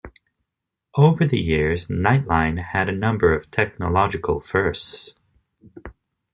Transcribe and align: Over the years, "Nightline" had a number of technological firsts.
Over 0.95 1.25
the 1.25 1.37
years, 1.39 1.85
"Nightline" 1.87 2.59
had 2.59 2.89
a 2.89 2.91
number 2.91 3.35
of 3.35 3.51
technological 3.51 4.39
firsts. 4.39 5.13